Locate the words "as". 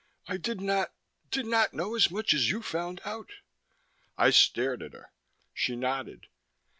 1.93-2.09, 2.33-2.49